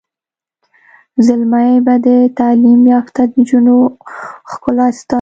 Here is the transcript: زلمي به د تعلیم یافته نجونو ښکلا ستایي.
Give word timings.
زلمي 1.25 1.71
به 1.85 1.95
د 2.05 2.07
تعلیم 2.39 2.81
یافته 2.93 3.21
نجونو 3.37 3.75
ښکلا 4.51 4.87
ستایي. 4.97 5.09